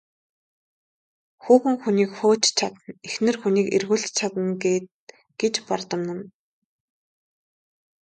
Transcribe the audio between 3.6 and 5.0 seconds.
эргүүлж ч чадна гээд